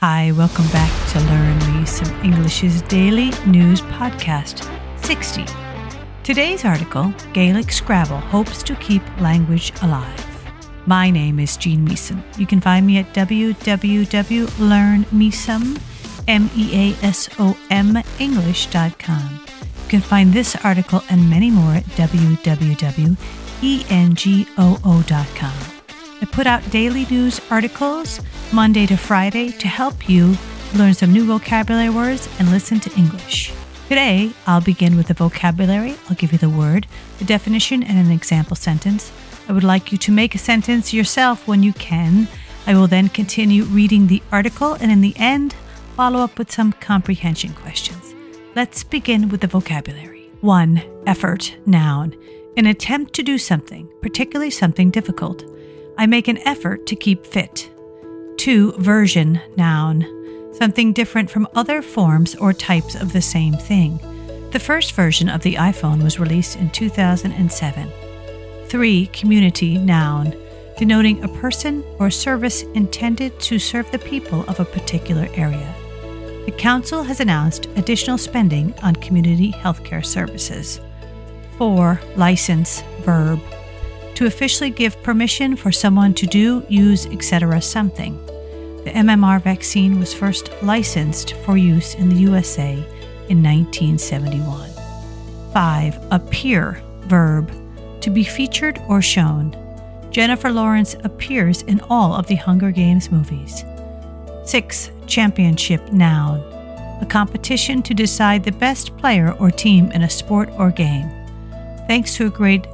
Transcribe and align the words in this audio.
Hi, 0.00 0.30
welcome 0.30 0.68
back 0.68 0.92
to 1.10 1.18
Learn 1.18 1.58
Me 1.74 1.84
Some 1.84 2.08
English's 2.24 2.82
daily 2.82 3.32
news 3.48 3.80
podcast 3.80 4.62
60. 5.04 5.44
Today's 6.22 6.64
article 6.64 7.12
Gaelic 7.32 7.72
Scrabble 7.72 8.18
hopes 8.18 8.62
to 8.62 8.76
keep 8.76 9.02
language 9.20 9.72
alive. 9.82 10.24
My 10.86 11.10
name 11.10 11.40
is 11.40 11.56
Jean 11.56 11.84
Measom. 11.84 12.22
You 12.38 12.46
can 12.46 12.60
find 12.60 12.86
me 12.86 12.98
at 12.98 13.12
English.com. 18.20 19.40
You 19.82 19.88
can 19.88 20.00
find 20.00 20.32
this 20.32 20.54
article 20.62 21.02
and 21.10 21.28
many 21.28 21.50
more 21.50 21.72
at 21.72 21.82
www.engoo.com. 21.96 23.18
I 26.20 26.24
put 26.24 26.48
out 26.48 26.68
daily 26.70 27.06
news 27.06 27.40
articles 27.48 28.20
Monday 28.52 28.86
to 28.86 28.96
Friday 28.96 29.52
to 29.52 29.68
help 29.68 30.08
you 30.08 30.36
learn 30.74 30.92
some 30.92 31.12
new 31.12 31.24
vocabulary 31.24 31.90
words 31.90 32.28
and 32.40 32.50
listen 32.50 32.80
to 32.80 32.94
English. 32.96 33.52
Today, 33.88 34.32
I'll 34.44 34.60
begin 34.60 34.96
with 34.96 35.06
the 35.06 35.14
vocabulary. 35.14 35.94
I'll 36.08 36.16
give 36.16 36.32
you 36.32 36.38
the 36.38 36.50
word, 36.50 36.88
the 37.18 37.24
definition, 37.24 37.84
and 37.84 37.98
an 37.98 38.10
example 38.10 38.56
sentence. 38.56 39.12
I 39.48 39.52
would 39.52 39.62
like 39.62 39.92
you 39.92 39.98
to 39.98 40.12
make 40.12 40.34
a 40.34 40.38
sentence 40.38 40.92
yourself 40.92 41.46
when 41.46 41.62
you 41.62 41.72
can. 41.74 42.26
I 42.66 42.74
will 42.74 42.88
then 42.88 43.08
continue 43.08 43.62
reading 43.64 44.08
the 44.08 44.22
article 44.32 44.74
and 44.74 44.90
in 44.90 45.00
the 45.00 45.14
end, 45.16 45.54
follow 45.94 46.18
up 46.18 46.36
with 46.36 46.50
some 46.50 46.72
comprehension 46.72 47.54
questions. 47.54 48.14
Let's 48.56 48.82
begin 48.82 49.28
with 49.28 49.40
the 49.40 49.46
vocabulary. 49.46 50.30
1. 50.40 50.82
Effort, 51.06 51.56
noun. 51.64 52.14
An 52.56 52.66
attempt 52.66 53.14
to 53.14 53.22
do 53.22 53.38
something, 53.38 53.88
particularly 54.02 54.50
something 54.50 54.90
difficult. 54.90 55.44
I 55.98 56.06
make 56.06 56.28
an 56.28 56.38
effort 56.46 56.86
to 56.86 56.94
keep 56.94 57.26
fit. 57.26 57.68
2. 58.36 58.74
Version, 58.78 59.40
noun. 59.56 60.06
Something 60.52 60.92
different 60.92 61.28
from 61.28 61.48
other 61.56 61.82
forms 61.82 62.36
or 62.36 62.52
types 62.52 62.94
of 62.94 63.12
the 63.12 63.20
same 63.20 63.54
thing. 63.54 63.98
The 64.52 64.60
first 64.60 64.92
version 64.92 65.28
of 65.28 65.42
the 65.42 65.56
iPhone 65.56 66.00
was 66.00 66.20
released 66.20 66.54
in 66.54 66.70
2007. 66.70 67.90
3. 68.68 69.06
Community, 69.06 69.76
noun. 69.76 70.40
Denoting 70.78 71.24
a 71.24 71.28
person 71.40 71.82
or 71.98 72.12
service 72.12 72.62
intended 72.74 73.36
to 73.40 73.58
serve 73.58 73.90
the 73.90 73.98
people 73.98 74.44
of 74.48 74.60
a 74.60 74.64
particular 74.64 75.26
area. 75.34 75.74
The 76.46 76.54
Council 76.56 77.02
has 77.02 77.18
announced 77.18 77.66
additional 77.74 78.18
spending 78.18 78.72
on 78.84 78.94
community 78.94 79.50
healthcare 79.50 80.06
services. 80.06 80.80
4. 81.58 82.00
License, 82.14 82.82
verb 83.00 83.40
to 84.18 84.26
officially 84.26 84.68
give 84.68 85.00
permission 85.04 85.54
for 85.54 85.70
someone 85.70 86.12
to 86.12 86.26
do, 86.26 86.66
use, 86.68 87.06
etc. 87.06 87.62
something. 87.62 88.16
The 88.82 88.90
MMR 88.90 89.40
vaccine 89.40 90.00
was 90.00 90.12
first 90.12 90.50
licensed 90.60 91.34
for 91.44 91.56
use 91.56 91.94
in 91.94 92.08
the 92.08 92.16
USA 92.16 92.72
in 93.28 93.44
1971. 93.44 94.70
5. 95.52 96.06
Appear, 96.10 96.82
verb, 97.02 97.48
to 98.00 98.10
be 98.10 98.24
featured 98.24 98.82
or 98.88 99.00
shown. 99.00 99.56
Jennifer 100.10 100.50
Lawrence 100.50 100.96
appears 101.04 101.62
in 101.62 101.80
all 101.82 102.12
of 102.12 102.26
the 102.26 102.34
Hunger 102.34 102.72
Games 102.72 103.12
movies. 103.12 103.62
6. 104.46 104.90
Championship, 105.06 105.92
noun, 105.92 106.40
a 107.00 107.06
competition 107.08 107.84
to 107.84 107.94
decide 107.94 108.42
the 108.42 108.50
best 108.50 108.96
player 108.96 109.30
or 109.34 109.52
team 109.52 109.92
in 109.92 110.02
a 110.02 110.10
sport 110.10 110.50
or 110.58 110.72
game. 110.72 111.08
Thanks 111.86 112.16
to 112.16 112.26
a 112.26 112.30
great 112.30 112.66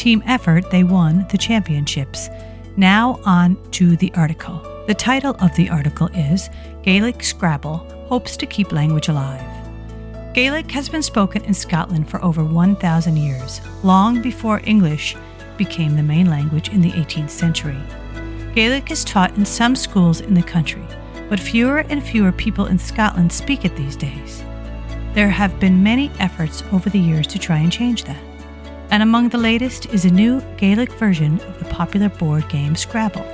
team 0.00 0.22
effort, 0.26 0.70
they 0.70 0.82
won 0.82 1.26
the 1.30 1.36
championships. 1.36 2.30
Now 2.78 3.20
on 3.26 3.58
to 3.72 3.96
the 3.96 4.10
article. 4.14 4.62
The 4.86 4.94
title 4.94 5.36
of 5.40 5.54
the 5.56 5.68
article 5.68 6.08
is 6.14 6.48
Gaelic 6.82 7.22
Scrabble 7.22 7.78
Hopes 8.08 8.34
to 8.38 8.46
Keep 8.46 8.72
Language 8.72 9.08
Alive. 9.08 9.44
Gaelic 10.32 10.70
has 10.70 10.88
been 10.88 11.02
spoken 11.02 11.44
in 11.44 11.52
Scotland 11.52 12.08
for 12.08 12.24
over 12.24 12.42
1,000 12.42 13.16
years, 13.18 13.60
long 13.82 14.22
before 14.22 14.62
English 14.64 15.16
became 15.58 15.96
the 15.96 16.02
main 16.02 16.30
language 16.30 16.70
in 16.70 16.80
the 16.80 16.92
18th 16.92 17.28
century. 17.28 17.76
Gaelic 18.54 18.90
is 18.90 19.04
taught 19.04 19.36
in 19.36 19.44
some 19.44 19.76
schools 19.76 20.22
in 20.22 20.32
the 20.32 20.42
country, 20.42 20.86
but 21.28 21.38
fewer 21.38 21.80
and 21.90 22.02
fewer 22.02 22.32
people 22.32 22.66
in 22.66 22.78
Scotland 22.78 23.30
speak 23.30 23.66
it 23.66 23.76
these 23.76 23.96
days. 23.96 24.42
There 25.12 25.28
have 25.28 25.60
been 25.60 25.82
many 25.82 26.10
efforts 26.18 26.62
over 26.72 26.88
the 26.88 26.98
years 26.98 27.26
to 27.26 27.38
try 27.38 27.58
and 27.58 27.70
change 27.70 28.04
that 28.04 28.29
and 28.90 29.02
among 29.02 29.28
the 29.28 29.38
latest 29.38 29.86
is 29.86 30.04
a 30.04 30.10
new 30.10 30.40
Gaelic 30.56 30.92
version 30.92 31.40
of 31.42 31.58
the 31.58 31.64
popular 31.66 32.08
board 32.08 32.48
game 32.48 32.74
Scrabble. 32.74 33.24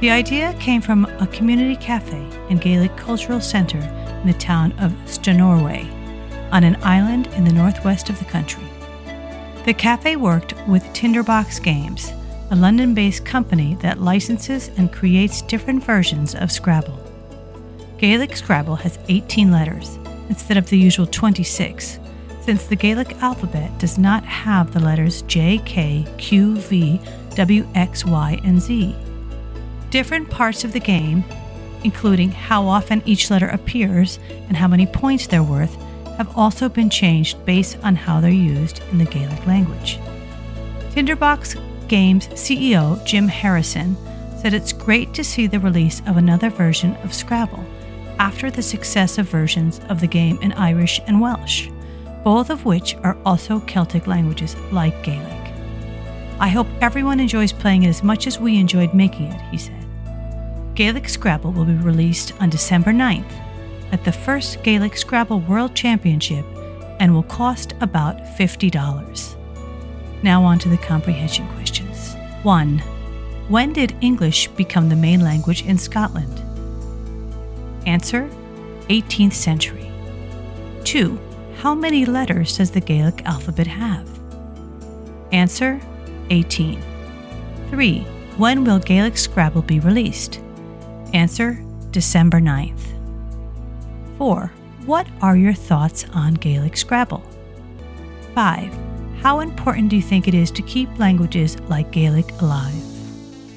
The 0.00 0.10
idea 0.10 0.54
came 0.58 0.80
from 0.80 1.04
a 1.20 1.28
community 1.28 1.76
cafe 1.76 2.26
and 2.50 2.60
Gaelic 2.60 2.96
cultural 2.96 3.40
center 3.40 3.78
in 3.78 4.26
the 4.26 4.32
town 4.34 4.72
of 4.80 4.92
Stornoway, 5.06 5.88
on 6.50 6.64
an 6.64 6.76
island 6.82 7.28
in 7.28 7.44
the 7.44 7.52
northwest 7.52 8.10
of 8.10 8.18
the 8.18 8.24
country. 8.24 8.64
The 9.64 9.74
cafe 9.74 10.16
worked 10.16 10.54
with 10.66 10.92
Tinderbox 10.92 11.60
Games, 11.60 12.12
a 12.50 12.56
London 12.56 12.94
based 12.94 13.24
company 13.24 13.76
that 13.76 14.00
licenses 14.00 14.70
and 14.76 14.92
creates 14.92 15.42
different 15.42 15.84
versions 15.84 16.34
of 16.34 16.50
Scrabble. 16.50 16.98
Gaelic 17.98 18.36
Scrabble 18.36 18.74
has 18.76 18.98
18 19.08 19.52
letters 19.52 19.96
instead 20.28 20.56
of 20.56 20.68
the 20.68 20.78
usual 20.78 21.06
26 21.06 22.00
since 22.44 22.64
the 22.64 22.76
Gaelic 22.76 23.22
alphabet 23.22 23.78
does 23.78 23.98
not 23.98 24.24
have 24.24 24.72
the 24.72 24.80
letters 24.80 25.22
J, 25.22 25.58
K, 25.64 26.04
Q, 26.18 26.56
V, 26.56 27.00
W, 27.36 27.66
X, 27.74 28.04
Y, 28.04 28.40
and 28.44 28.60
Z. 28.60 28.96
Different 29.90 30.28
parts 30.28 30.64
of 30.64 30.72
the 30.72 30.80
game, 30.80 31.24
including 31.84 32.30
how 32.30 32.66
often 32.66 33.02
each 33.06 33.30
letter 33.30 33.48
appears 33.48 34.18
and 34.48 34.56
how 34.56 34.66
many 34.66 34.86
points 34.86 35.26
they're 35.26 35.42
worth, 35.42 35.74
have 36.16 36.36
also 36.36 36.68
been 36.68 36.90
changed 36.90 37.44
based 37.46 37.78
on 37.82 37.94
how 37.94 38.20
they're 38.20 38.30
used 38.30 38.82
in 38.90 38.98
the 38.98 39.04
Gaelic 39.04 39.46
language. 39.46 39.98
Tinderbox 40.90 41.56
Games 41.88 42.26
CEO 42.28 43.04
Jim 43.06 43.28
Harrison 43.28 43.96
said 44.40 44.52
it's 44.52 44.72
great 44.72 45.14
to 45.14 45.22
see 45.22 45.46
the 45.46 45.60
release 45.60 46.02
of 46.06 46.16
another 46.16 46.50
version 46.50 46.96
of 46.96 47.14
Scrabble 47.14 47.64
after 48.18 48.50
the 48.50 48.62
success 48.62 49.18
of 49.18 49.28
versions 49.28 49.80
of 49.88 50.00
the 50.00 50.06
game 50.06 50.38
in 50.42 50.52
Irish 50.52 51.00
and 51.06 51.20
Welsh 51.20 51.68
both 52.24 52.50
of 52.50 52.64
which 52.64 52.96
are 52.96 53.16
also 53.24 53.60
Celtic 53.60 54.06
languages 54.06 54.56
like 54.70 55.02
Gaelic. 55.02 55.52
I 56.38 56.48
hope 56.48 56.66
everyone 56.80 57.20
enjoys 57.20 57.52
playing 57.52 57.84
it 57.84 57.88
as 57.88 58.02
much 58.02 58.26
as 58.26 58.38
we 58.38 58.58
enjoyed 58.58 58.94
making 58.94 59.26
it, 59.32 59.40
he 59.50 59.58
said. 59.58 59.84
Gaelic 60.74 61.08
Scrabble 61.08 61.52
will 61.52 61.64
be 61.64 61.74
released 61.74 62.32
on 62.40 62.50
December 62.50 62.92
9th 62.92 63.30
at 63.92 64.04
the 64.04 64.12
first 64.12 64.62
Gaelic 64.62 64.96
Scrabble 64.96 65.40
World 65.40 65.74
Championship 65.74 66.44
and 66.98 67.14
will 67.14 67.24
cost 67.24 67.74
about 67.80 68.18
$50. 68.38 69.36
Now 70.22 70.44
on 70.44 70.58
to 70.60 70.68
the 70.68 70.78
comprehension 70.78 71.46
questions. 71.54 72.14
1. 72.42 72.78
When 73.48 73.72
did 73.72 73.96
English 74.00 74.48
become 74.48 74.88
the 74.88 74.96
main 74.96 75.20
language 75.20 75.66
in 75.66 75.76
Scotland? 75.76 76.40
Answer 77.86 78.30
18th 78.88 79.34
century. 79.34 79.90
2. 80.84 81.18
How 81.56 81.74
many 81.74 82.04
letters 82.04 82.56
does 82.56 82.70
the 82.70 82.80
Gaelic 82.80 83.24
alphabet 83.24 83.66
have? 83.66 84.08
Answer 85.32 85.80
18. 86.30 86.82
3. 87.70 88.00
When 88.36 88.64
will 88.64 88.78
Gaelic 88.78 89.16
Scrabble 89.16 89.62
be 89.62 89.80
released? 89.80 90.40
Answer 91.14 91.62
December 91.90 92.40
9th. 92.40 92.82
4. 94.18 94.52
What 94.86 95.06
are 95.20 95.36
your 95.36 95.52
thoughts 95.52 96.04
on 96.12 96.34
Gaelic 96.34 96.76
Scrabble? 96.76 97.22
5. 98.34 98.78
How 99.20 99.40
important 99.40 99.88
do 99.90 99.96
you 99.96 100.02
think 100.02 100.26
it 100.26 100.34
is 100.34 100.50
to 100.50 100.62
keep 100.62 100.98
languages 100.98 101.60
like 101.68 101.92
Gaelic 101.92 102.32
alive? 102.40 102.74